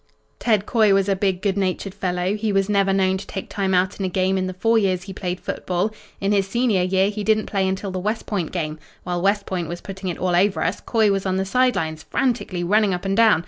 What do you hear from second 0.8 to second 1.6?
was a big, good